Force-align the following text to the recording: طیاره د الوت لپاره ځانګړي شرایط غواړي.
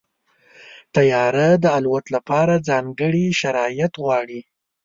طیاره 0.95 1.49
د 1.63 1.65
الوت 1.77 2.05
لپاره 2.15 2.63
ځانګړي 2.69 3.25
شرایط 3.39 3.93
غواړي. 4.03 4.41